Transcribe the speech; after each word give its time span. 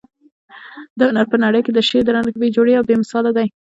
د 0.97 0.99
هنر 1.09 1.25
په 1.31 1.37
نړۍ 1.43 1.61
کي 1.65 1.71
د 1.73 1.79
شعر 1.87 2.03
درنښت 2.07 2.35
بې 2.41 2.47
جوړې 2.55 2.73
او 2.75 2.83
بې 2.87 2.95
مثاله 3.01 3.29
دى. 3.37 3.47